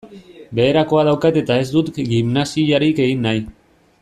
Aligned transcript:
Beherakoa 0.59 1.03
daukat 1.09 1.37
eta 1.43 1.59
ez 1.65 1.67
dut 1.75 1.93
gimnasiarik 2.09 3.07
egin 3.07 3.25
nahi. 3.29 3.47